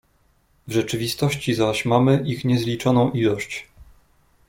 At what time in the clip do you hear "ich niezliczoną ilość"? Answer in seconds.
2.27-3.67